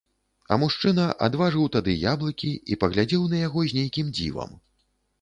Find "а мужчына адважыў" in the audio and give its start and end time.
0.53-1.69